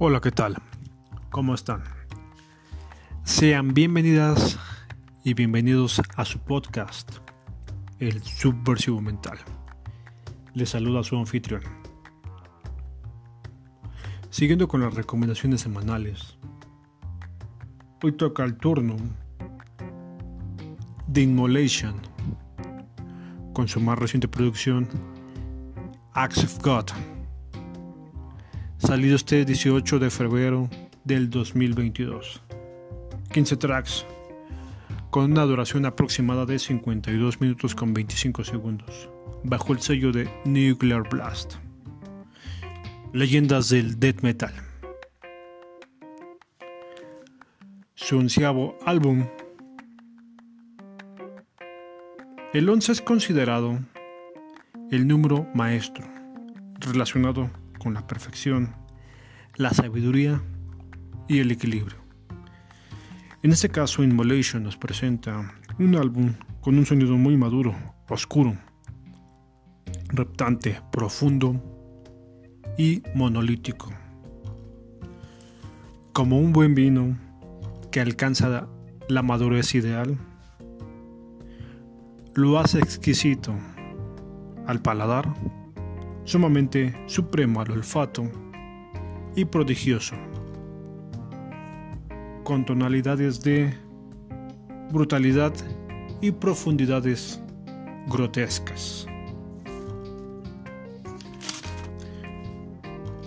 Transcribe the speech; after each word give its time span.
Hola, 0.00 0.20
¿qué 0.20 0.30
tal? 0.30 0.54
¿Cómo 1.28 1.56
están? 1.56 1.82
Sean 3.24 3.74
bienvenidas 3.74 4.56
y 5.24 5.34
bienvenidos 5.34 6.00
a 6.14 6.24
su 6.24 6.38
podcast, 6.38 7.16
El 7.98 8.22
Subversivo 8.22 9.00
Mental. 9.00 9.38
Les 10.54 10.70
saluda 10.70 11.02
su 11.02 11.16
anfitrión. 11.16 11.62
Siguiendo 14.30 14.68
con 14.68 14.82
las 14.82 14.94
recomendaciones 14.94 15.62
semanales, 15.62 16.38
hoy 18.00 18.12
toca 18.12 18.44
el 18.44 18.56
turno 18.56 18.94
de 21.08 21.22
Inmolation 21.22 22.00
con 23.52 23.66
su 23.66 23.80
más 23.80 23.98
reciente 23.98 24.28
producción, 24.28 24.88
Acts 26.12 26.44
of 26.44 26.62
God 26.62 27.17
salido 28.88 29.16
este 29.16 29.44
18 29.44 29.98
de 29.98 30.08
febrero 30.08 30.70
del 31.04 31.28
2022. 31.28 32.42
15 33.30 33.56
tracks, 33.58 34.06
con 35.10 35.30
una 35.30 35.42
duración 35.42 35.84
aproximada 35.84 36.46
de 36.46 36.58
52 36.58 37.38
minutos 37.42 37.74
con 37.74 37.92
25 37.92 38.44
segundos, 38.44 39.10
bajo 39.44 39.74
el 39.74 39.80
sello 39.82 40.10
de 40.10 40.26
Nuclear 40.46 41.06
Blast. 41.06 41.56
Leyendas 43.12 43.68
del 43.68 44.00
death 44.00 44.22
metal. 44.22 44.54
Su 47.94 48.16
onceavo 48.16 48.78
álbum. 48.86 49.26
El 52.54 52.70
11 52.70 52.92
es 52.92 53.02
considerado 53.02 53.80
el 54.90 55.06
número 55.06 55.46
maestro 55.52 56.06
relacionado 56.80 57.50
con 57.78 57.94
la 57.94 58.06
perfección, 58.06 58.74
la 59.58 59.74
sabiduría 59.74 60.40
y 61.26 61.40
el 61.40 61.50
equilibrio. 61.50 61.98
En 63.42 63.50
este 63.50 63.68
caso, 63.68 64.04
Inmolation 64.04 64.62
nos 64.62 64.76
presenta 64.76 65.52
un 65.80 65.96
álbum 65.96 66.32
con 66.60 66.78
un 66.78 66.86
sonido 66.86 67.16
muy 67.16 67.36
maduro, 67.36 67.74
oscuro, 68.08 68.56
reptante, 70.10 70.80
profundo 70.92 71.60
y 72.78 73.02
monolítico. 73.16 73.92
Como 76.12 76.38
un 76.38 76.52
buen 76.52 76.76
vino 76.76 77.18
que 77.90 78.00
alcanza 78.00 78.68
la 79.08 79.22
madurez 79.22 79.74
ideal, 79.74 80.16
lo 82.34 82.60
hace 82.60 82.78
exquisito 82.78 83.54
al 84.68 84.80
paladar 84.82 85.34
sumamente 86.22 86.94
supremo 87.06 87.60
al 87.60 87.72
olfato 87.72 88.47
y 89.34 89.44
prodigioso, 89.44 90.16
con 92.44 92.64
tonalidades 92.64 93.42
de 93.42 93.72
brutalidad 94.90 95.52
y 96.20 96.32
profundidades 96.32 97.40
grotescas. 98.08 99.06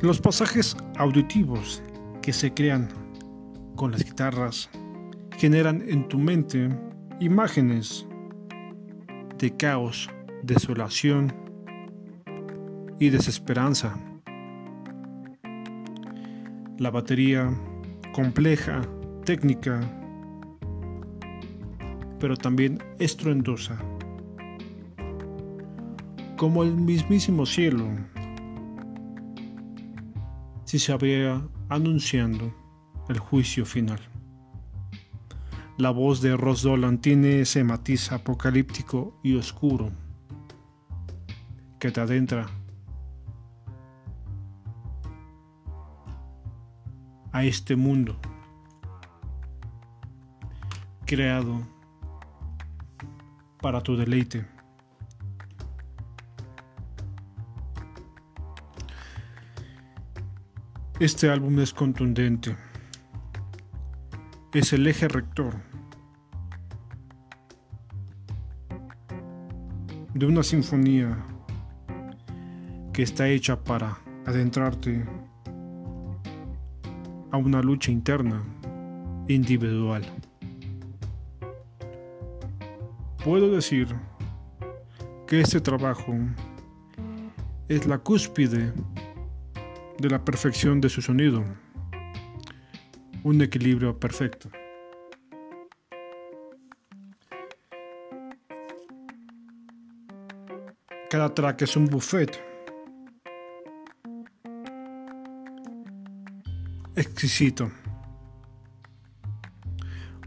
Los 0.00 0.20
pasajes 0.20 0.76
auditivos 0.96 1.82
que 2.22 2.32
se 2.32 2.52
crean 2.54 2.88
con 3.76 3.92
las 3.92 4.02
guitarras 4.02 4.70
generan 5.36 5.82
en 5.86 6.08
tu 6.08 6.18
mente 6.18 6.70
imágenes 7.20 8.06
de 9.38 9.54
caos, 9.56 10.08
desolación 10.42 11.34
y 12.98 13.10
desesperanza. 13.10 13.98
La 16.80 16.90
batería 16.90 17.54
compleja, 18.14 18.80
técnica, 19.26 19.82
pero 22.18 22.34
también 22.38 22.82
estruendosa, 22.98 23.78
como 26.38 26.62
el 26.62 26.74
mismísimo 26.74 27.44
cielo, 27.44 27.86
si 30.64 30.78
se 30.78 30.92
había 30.92 31.46
anunciando 31.68 32.50
el 33.10 33.18
juicio 33.18 33.66
final. 33.66 34.00
La 35.76 35.90
voz 35.90 36.22
de 36.22 36.34
Ross 36.34 36.62
Dolan 36.62 36.98
tiene 37.02 37.42
ese 37.42 37.62
matiz 37.62 38.10
apocalíptico 38.10 39.20
y 39.22 39.34
oscuro 39.34 39.90
que 41.78 41.90
te 41.90 42.00
adentra 42.00 42.46
a 47.32 47.44
este 47.44 47.76
mundo 47.76 48.18
creado 51.06 51.66
para 53.60 53.80
tu 53.80 53.96
deleite. 53.96 54.46
Este 60.98 61.30
álbum 61.30 61.58
es 61.60 61.72
contundente. 61.72 62.56
Es 64.52 64.72
el 64.72 64.86
eje 64.86 65.08
rector 65.08 65.54
de 70.14 70.26
una 70.26 70.42
sinfonía 70.42 71.16
que 72.92 73.02
está 73.02 73.28
hecha 73.28 73.64
para 73.64 73.98
adentrarte 74.26 75.06
a 77.30 77.36
una 77.36 77.62
lucha 77.62 77.90
interna, 77.90 78.42
individual. 79.28 80.04
Puedo 83.24 83.54
decir 83.54 83.88
que 85.26 85.40
este 85.40 85.60
trabajo 85.60 86.14
es 87.68 87.86
la 87.86 87.98
cúspide 87.98 88.72
de 89.98 90.10
la 90.10 90.24
perfección 90.24 90.80
de 90.80 90.88
su 90.88 91.02
sonido, 91.02 91.44
un 93.22 93.40
equilibrio 93.42 93.98
perfecto. 93.98 94.50
Cada 101.10 101.34
track 101.34 101.62
es 101.62 101.76
un 101.76 101.86
buffet 101.86 102.49
exquisito. 107.20 107.70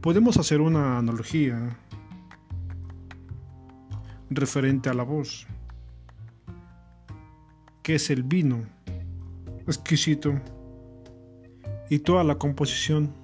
Podemos 0.00 0.38
hacer 0.38 0.60
una 0.60 0.98
analogía 0.98 1.78
referente 4.28 4.88
a 4.88 4.94
la 4.94 5.04
voz, 5.04 5.46
que 7.84 7.94
es 7.94 8.10
el 8.10 8.24
vino 8.24 8.64
exquisito 9.68 10.32
y 11.90 12.00
toda 12.00 12.24
la 12.24 12.38
composición 12.38 13.14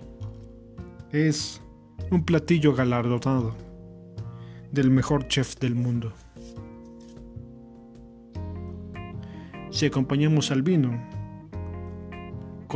es 1.10 1.60
un 2.12 2.25
platillo 2.25 2.72
galardonado 2.72 3.56
del 4.71 4.93
mejor 4.93 5.26
chef 5.26 5.59
del 5.59 5.75
mundo. 5.75 6.12
Si 9.71 9.87
acompañamos 9.87 10.53
al 10.53 10.62
vino 10.62 11.16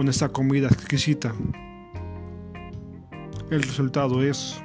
con 0.00 0.08
esta 0.08 0.30
comida 0.30 0.66
exquisita. 0.66 1.34
El 3.50 3.62
resultado 3.62 4.22
es 4.22 4.58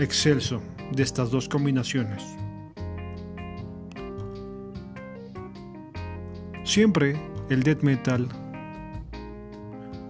excelso 0.00 0.60
de 0.90 1.04
estas 1.04 1.30
dos 1.30 1.48
combinaciones. 1.48 2.36
Siempre 6.64 7.14
el 7.48 7.62
death 7.62 7.82
metal 7.82 8.26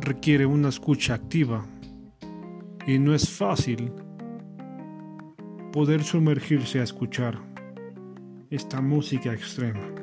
requiere 0.00 0.46
una 0.46 0.70
escucha 0.70 1.12
activa 1.12 1.66
y 2.86 2.98
no 2.98 3.14
es 3.14 3.28
fácil 3.28 3.92
poder 5.70 6.02
sumergirse 6.02 6.80
a 6.80 6.84
escuchar 6.84 7.38
esta 8.48 8.80
música 8.80 9.34
extrema. 9.34 9.99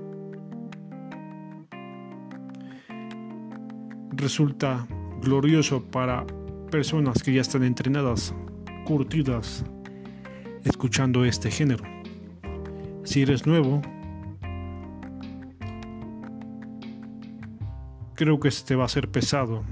Resulta 4.17 4.87
glorioso 5.21 5.83
para 5.83 6.25
personas 6.71 7.21
que 7.23 7.33
ya 7.33 7.41
están 7.41 7.63
entrenadas, 7.63 8.33
curtidas, 8.85 9.63
escuchando 10.63 11.23
este 11.23 11.51
género. 11.51 11.83
Si 13.03 13.21
eres 13.21 13.45
nuevo, 13.45 13.81
creo 18.15 18.39
que 18.39 18.47
este 18.47 18.75
va 18.75 18.85
a 18.85 18.89
ser 18.89 19.09
pesado. 19.09 19.63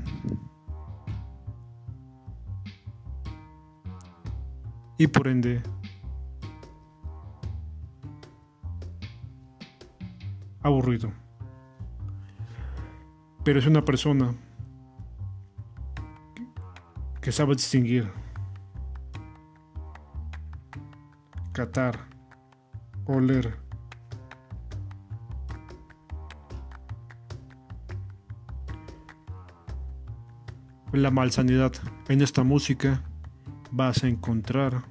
Y 4.97 5.07
por 5.07 5.27
ende, 5.27 5.61
aburrido. 10.61 11.24
Pero 13.45 13.59
es 13.59 13.67
una 13.67 13.85
persona 13.85 14.33
que 17.21 17.31
sabe 17.31 17.53
distinguir, 17.53 18.11
catar, 21.53 22.07
oler. 23.05 23.55
La 30.91 31.11
malsanidad 31.11 31.73
en 32.09 32.21
esta 32.21 32.43
música 32.43 33.03
vas 33.71 34.03
a 34.03 34.07
encontrar 34.07 34.85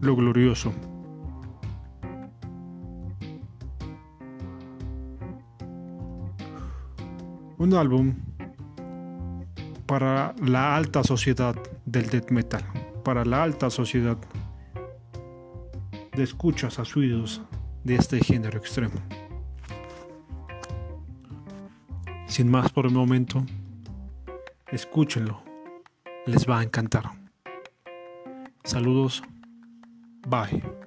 lo 0.00 0.16
glorioso. 0.16 0.72
Un 7.58 7.74
álbum 7.74 8.14
para 9.86 10.34
la 10.44 10.76
alta 10.76 11.02
sociedad 11.02 11.56
del 11.84 12.10
death 12.10 12.30
metal, 12.30 12.62
para 13.02 13.24
la 13.24 13.42
alta 13.42 13.70
sociedad 13.70 14.18
de 16.14 16.22
escuchas 16.22 16.78
a 16.78 16.84
suidos 16.84 17.40
de 17.84 17.94
este 17.94 18.18
género 18.22 18.58
extremo. 18.58 19.00
Sin 22.26 22.50
más 22.50 22.70
por 22.70 22.86
el 22.86 22.92
momento, 22.92 23.44
escúchenlo, 24.70 25.42
les 26.26 26.48
va 26.48 26.60
a 26.60 26.62
encantar. 26.62 27.04
Saludos, 28.64 29.22
bye. 30.28 30.85